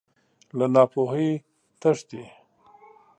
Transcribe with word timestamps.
له 0.57 0.65
ناپوهۍ 0.73 1.29
تښتې. 1.81 2.21